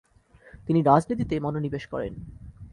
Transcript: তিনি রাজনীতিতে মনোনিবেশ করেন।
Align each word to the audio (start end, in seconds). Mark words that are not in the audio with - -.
তিনি 0.67 0.79
রাজনীতিতে 0.81 1.35
মনোনিবেশ 1.39 1.83
করেন। 1.87 2.13